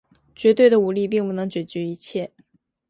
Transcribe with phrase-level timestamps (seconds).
[0.35, 2.31] 绝对的武力并不能解决一切。